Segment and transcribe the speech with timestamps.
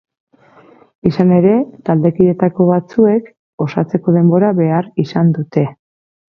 [1.09, 1.51] Izan ere,
[1.89, 3.29] taldekideetako batzuek
[3.69, 5.69] osatzeko denbora behar izan dute.